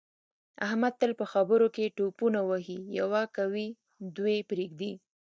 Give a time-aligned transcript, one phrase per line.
[0.67, 3.67] احمد تل په خبروکې ټوپونه وهي یوه کوي
[4.17, 4.93] دوې پرېږدي.